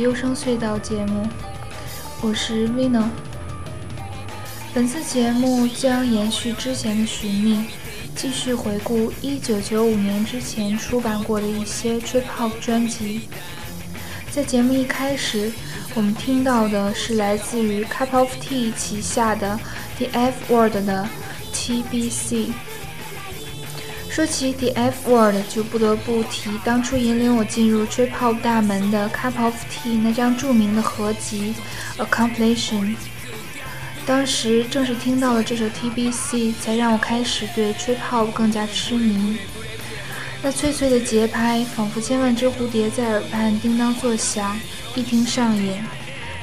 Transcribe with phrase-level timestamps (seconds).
[0.00, 1.28] 优声隧道节目，
[2.22, 3.04] 我是 Vino。
[4.72, 7.66] 本次节目将延续之前的寻觅，
[8.16, 13.28] 继续回顾一九九五年之前出版过的一些 Trip Hop 专辑。
[14.30, 15.52] 在节目一开始，
[15.94, 19.60] 我们听到的是来自于 Cup of Tea 旗下的
[19.98, 21.06] The F Word 的
[21.52, 22.52] TBC。
[24.10, 31.54] 说起 The F Word，就不得不提当初引领我进入 Trip Hop 大门的 Cup of Tea 那张著名的合集
[32.02, 32.80] 《A Compilation》。
[34.04, 39.38] 当时正是听到了这首 TBC，才让我开始对 Trip Hop 更加痴迷。
[40.42, 44.58] 那脆脆的节拍，仿佛千万只蝴蝶在耳畔叮当作响，
[44.96, 45.80] 一听上瘾。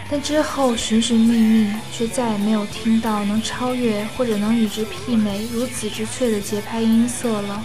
[0.09, 7.63] 但之后寻寻觅觅，却再也没有听到能超越或者能与之媲美如此之脆的节拍音色了。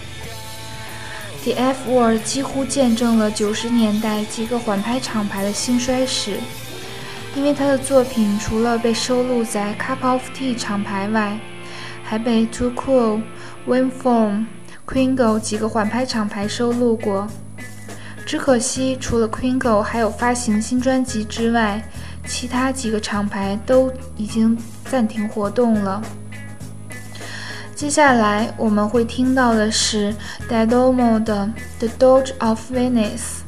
[1.43, 6.37] The F Word 几乎见证了九十年代几个缓拍厂牌的兴衰史，
[7.35, 11.39] 因为他的作品除了被收录在 Cup of Tea 厂牌外，
[12.03, 13.21] 还被 Too Cool、
[13.65, 14.45] Winform、
[14.85, 17.27] Quingo 几个缓拍厂牌收录过。
[18.25, 21.83] 只可惜，除了 Quingo 还有发行新专辑之外，
[22.25, 26.01] 其他几个厂牌都已经暂停活动了。
[27.75, 30.15] 接下来我们会听到的是
[30.49, 31.49] Dadomo 的
[31.87, 33.39] 《The Doge of Venice》。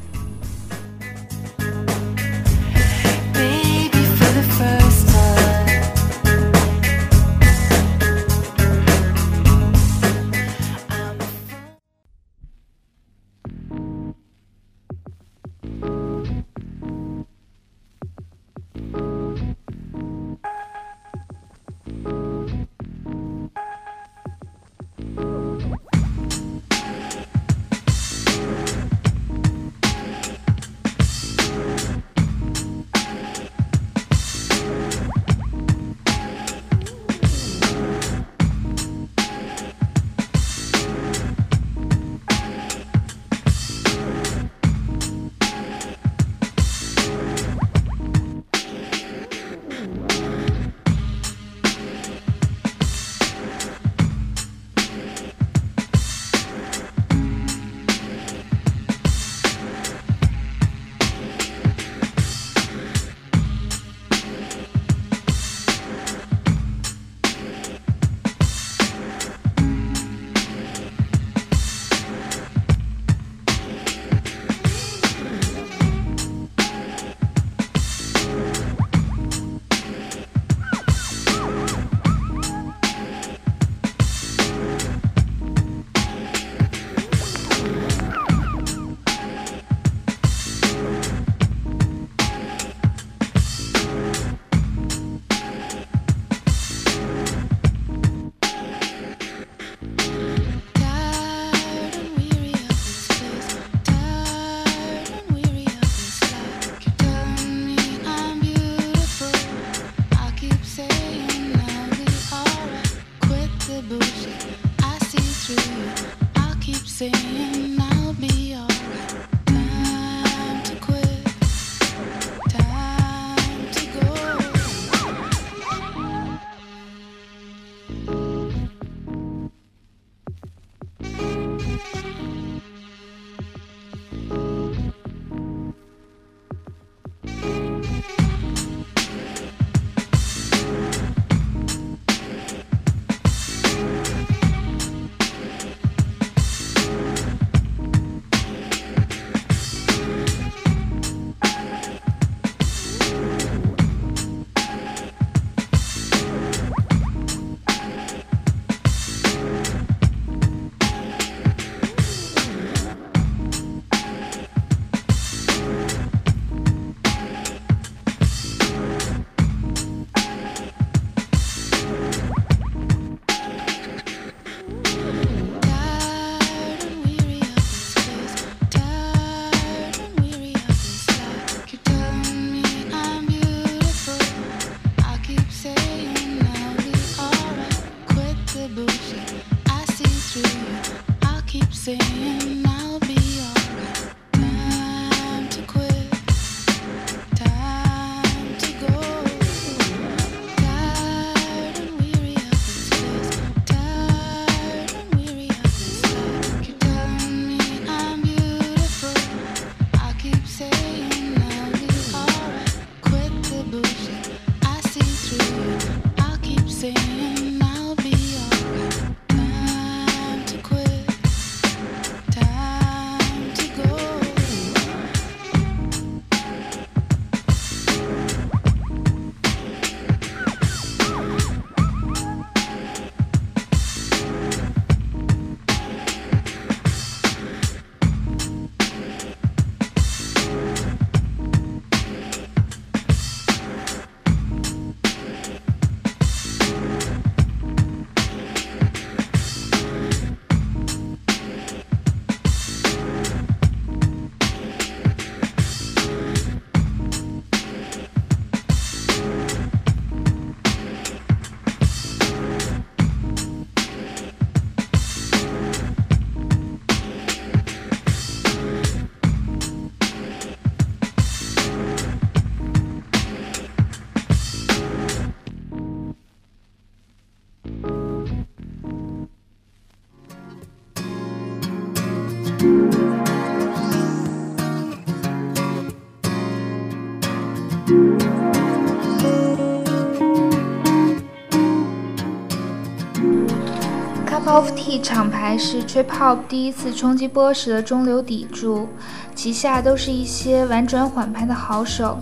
[294.56, 298.88] Of T 厂牌是 Trip Hop 第一次冲击波时的中流砥柱，
[299.34, 302.18] 旗下都是一些婉转缓拍的好手。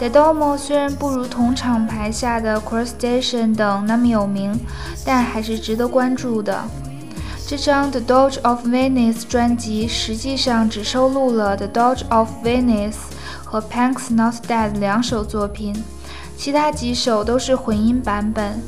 [0.00, 4.58] Dedomo 虽然不如同厂牌下的 Cross Station 等那么有名，
[5.04, 6.64] 但还是值得关注的。
[7.46, 12.96] 这张 The Doge of Venice 专辑实际上只收录了 The Doge of Venice
[13.44, 15.76] 和 Punk's Not Dead 两首作品，
[16.38, 18.62] 其他几首都是混音版本。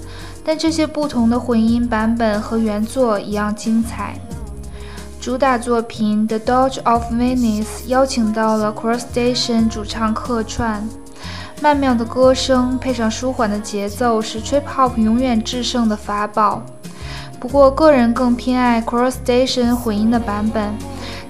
[0.46, 4.14] 但这些不同的混音版本和原作一样精彩。
[5.20, 10.88] 主打作品《The Doge of Venice》邀请到了 Cross Station 主唱客串，
[11.60, 16.62] 曼妙的歌声配上舒缓的节奏，是 Trip Hop 永远制胜的法宝。
[17.40, 20.72] 不过，个人更偏爱 Cross Station 混音的版本，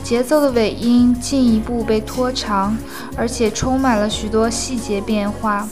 [0.02, 2.76] 节奏的尾音进一步被拖长，
[3.16, 5.66] 而且充满了许多细节变化。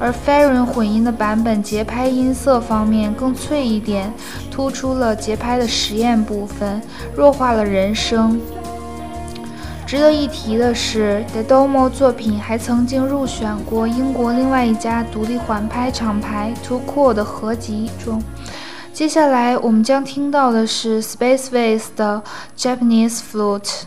[0.00, 4.12] 而 Farron 混音的版本，节拍音色方面更脆一点，
[4.50, 6.80] 突出了节拍的实验部分，
[7.16, 8.40] 弱化了人声。
[9.86, 18.22] 值得一提的是，Dedomo 作品还曾经入选过英国另外一家独立环拍厂牌 Too Cool 的合集中。
[18.92, 22.22] 接下来我们将听到的是 Spaceways 的
[22.56, 23.82] Japanese Flute。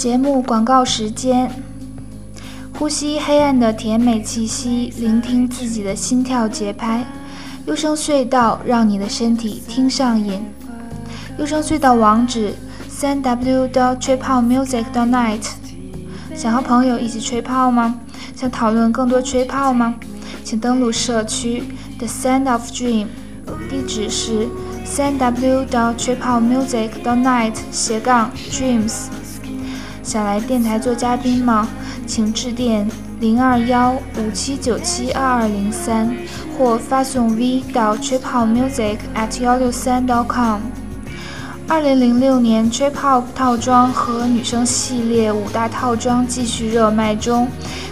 [0.00, 1.50] 节目广告时间：
[2.78, 7.04] 呼吸黑暗的甜美气息，聆听自己的心跳节拍。
[7.66, 10.40] 优声隧道让你的身体听上瘾。
[11.38, 12.54] 优声隧道网址：
[12.88, 15.46] 三 w dot trip hop music dot night。
[16.34, 18.00] 想和朋友一起吹泡吗？
[18.34, 19.96] 想讨论更多吹泡吗？
[20.42, 21.64] 请登录社区
[21.98, 23.08] The Sound of Dream，
[23.68, 24.48] 地址是
[24.82, 29.08] 三 w dot trip hop music dot night 斜杠 dreams。
[30.10, 31.68] 想来电台做嘉宾吗？
[32.04, 32.84] 请致电
[33.20, 36.12] 零二幺五七九七二二零三，
[36.58, 40.62] 或发送 V 到 trip hop music at 幺六三 dot com。
[41.68, 47.46] 二零零六年，Trip Hop 套装和女生系列五大套装继续热卖中。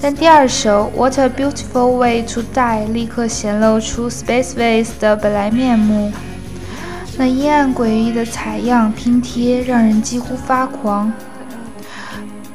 [0.00, 6.10] 但第二首《What a Beautiful Way to Die》立刻显露出 Space Vase 的本来面目。
[7.18, 11.12] 那阴暗诡异的采样拼贴，让人几乎发狂。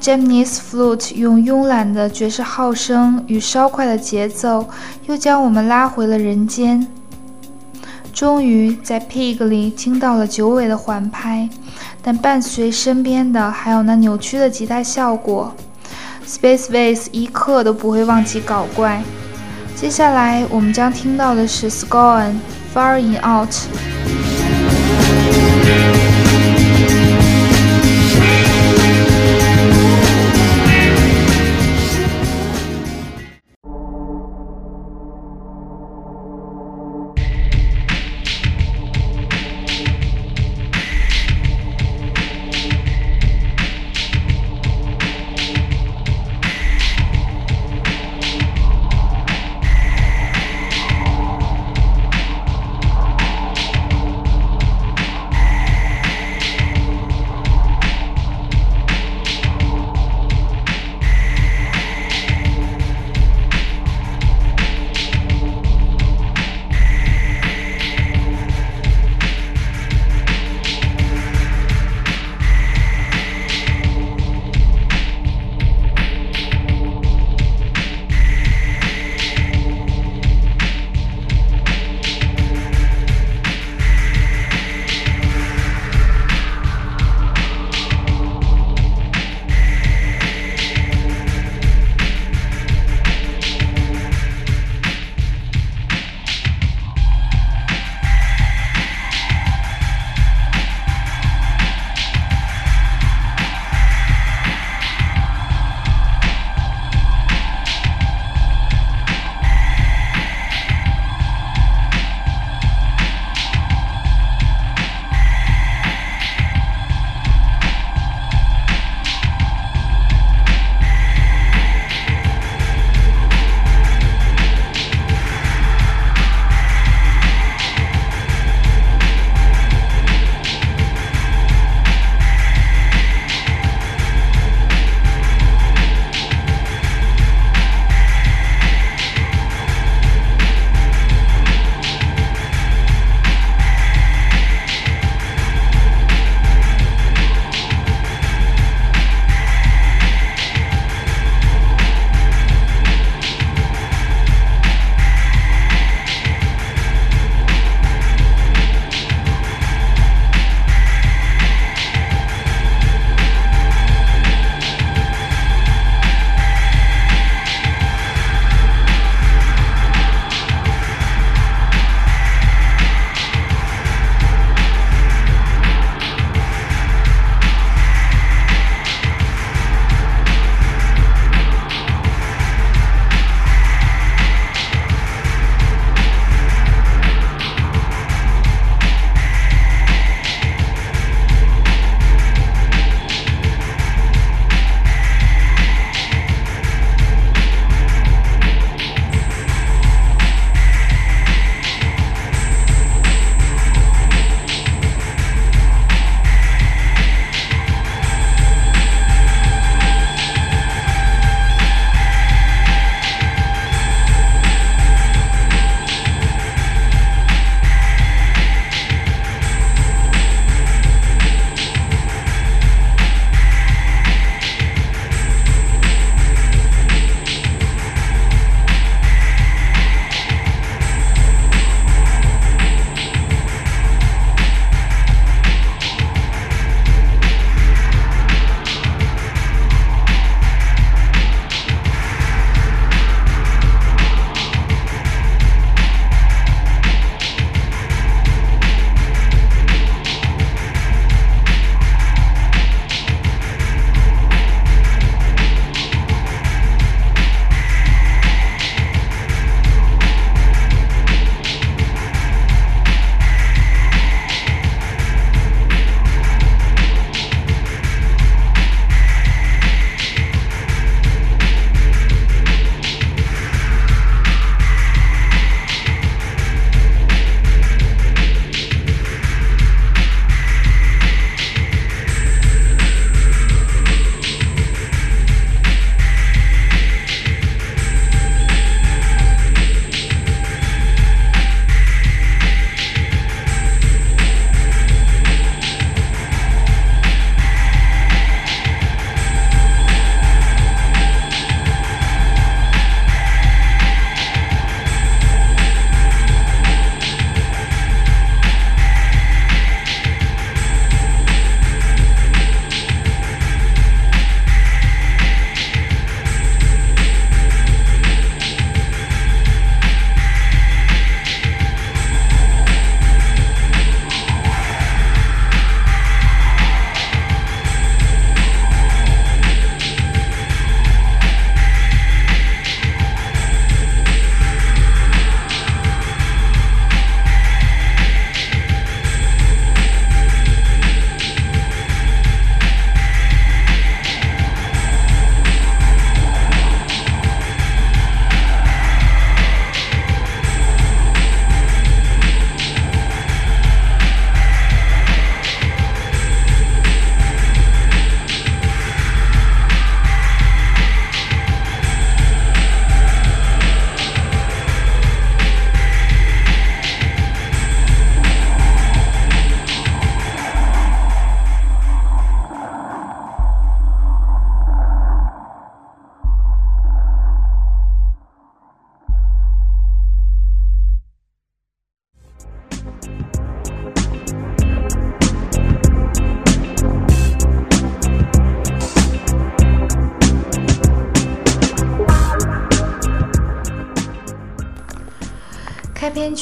[0.06, 4.70] Japanese flute 用慵懒的爵士号声与稍快的节奏，
[5.08, 6.86] 又将我们拉回了人间。
[8.14, 11.50] 终于在 Pig 里听到了久违的缓拍，
[12.04, 15.52] 但伴随身边的还有那扭曲的吉他效果。
[16.28, 19.02] Space Vase 一刻都不会忘记搞怪。
[19.76, 22.36] 接下来我们将听到的是 Scorn
[22.72, 23.56] Far In Out。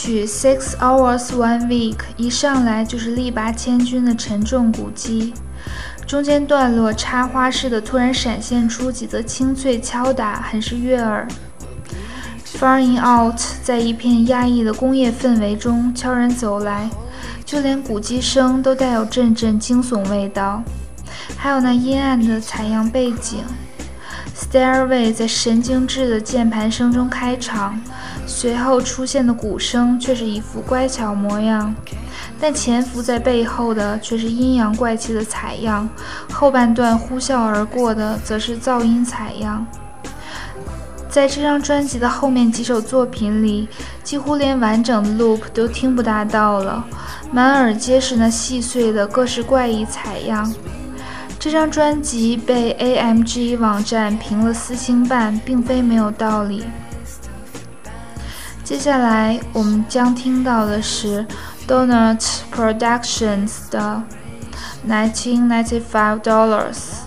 [0.03, 5.33] 曲《Six Hours One Week》一上来就是力拔千钧的沉重鼓击，
[6.05, 11.25] 中间段落插花似的突然闪现出几则清脆敲打，很是悦耳。
[12.45, 16.89] Faring Out 在一片压抑的工业氛围中悄然走来，
[17.45, 20.61] 就连鼓机声都带有阵阵惊悚味道，
[21.37, 23.39] 还有那阴暗的采样背景。
[24.35, 27.79] Stairway 在神经质的键盘声中开场，
[28.25, 31.73] 随后出现的鼓声却是一副乖巧模样，
[32.39, 35.87] 但潜伏在背后的却是阴阳怪气的采样。
[36.31, 39.65] 后半段呼啸而过的则是噪音采样。
[41.09, 43.67] 在这张专辑的后面几首作品里，
[44.03, 46.83] 几乎连完整的 loop 都听不大到了，
[47.31, 50.51] 满耳皆是那细碎的各式怪异采样。
[51.43, 56.63] 这张专辑被 AMG 网站评了四星半，并非没有道理。
[58.63, 61.27] 接下来我们将听到的是
[61.67, 64.01] Donut Productions 的
[64.87, 67.02] 1995 Dollars。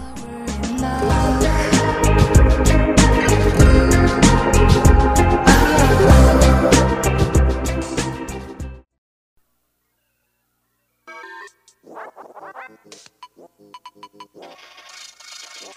[15.67, 15.73] 提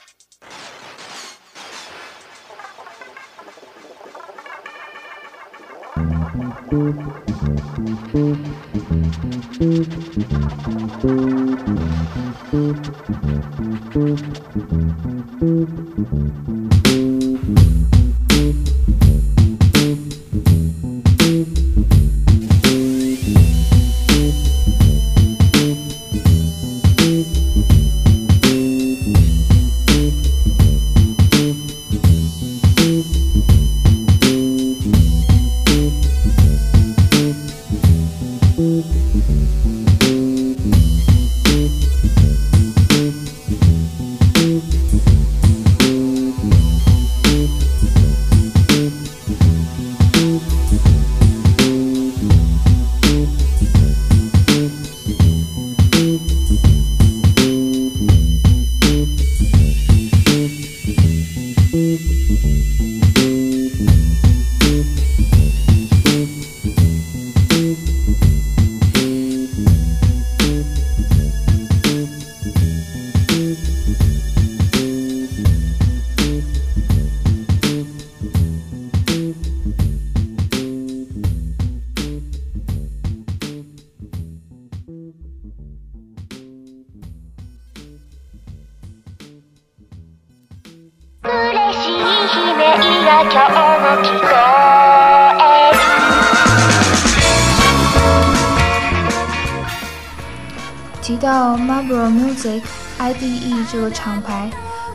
[102.98, 104.50] I D E 这个厂牌，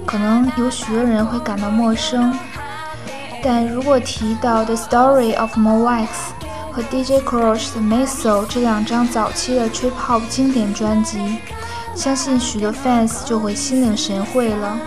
[0.07, 2.37] 可能有许多人会感到陌生。
[3.43, 6.09] 但如果提到 The Story of Mo Wax
[6.73, 11.39] 和 DJ Crush 的 Meso 这两张早期的 Trip Hop 经典专辑，
[11.95, 14.79] 相信许多 fans 就会心领神会了。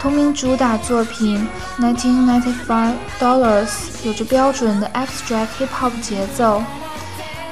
[0.00, 1.46] 同名主打作品
[1.94, 3.68] 《1995 Dollars》
[4.02, 6.62] 有着标准的 abstract hip hop 节奏，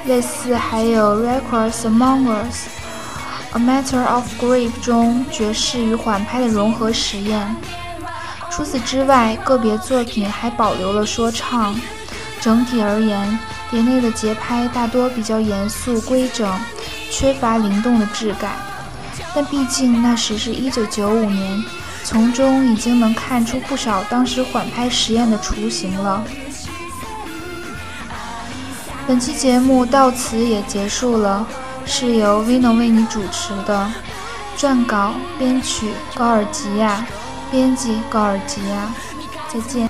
[0.05, 2.67] 类似还有《Records Among Us》
[3.51, 7.55] 《A Matter of Grief》中爵士与缓拍的融合实验。
[8.51, 11.75] 除此之外，个别作品还保留了说唱。
[12.39, 13.39] 整体而言，
[13.71, 16.47] 碟内的节拍大多比较严肃规整，
[17.11, 18.51] 缺乏灵动的质感。
[19.33, 21.63] 但毕竟那时是一九九五年。
[22.01, 26.23] 从中已经能看出不少当时缓拍实验的雏形了。
[29.05, 31.45] 本期节目到此也结束了，
[31.91, 33.91] 是由 Vino 为你主持的，
[34.55, 37.03] 撰稿、编曲高尔吉亚，
[37.49, 38.93] 编辑高尔吉亚，
[39.51, 39.89] 再见。